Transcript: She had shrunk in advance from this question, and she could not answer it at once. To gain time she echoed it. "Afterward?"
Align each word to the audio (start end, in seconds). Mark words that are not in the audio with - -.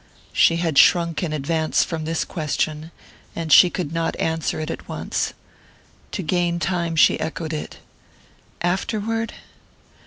She 0.33 0.55
had 0.55 0.79
shrunk 0.79 1.21
in 1.21 1.31
advance 1.31 1.83
from 1.83 2.05
this 2.05 2.25
question, 2.25 2.89
and 3.35 3.53
she 3.53 3.69
could 3.69 3.91
not 3.93 4.19
answer 4.19 4.59
it 4.59 4.71
at 4.71 4.89
once. 4.89 5.35
To 6.13 6.23
gain 6.23 6.57
time 6.57 6.95
she 6.95 7.19
echoed 7.19 7.53
it. 7.53 7.77
"Afterward?" 8.63 9.33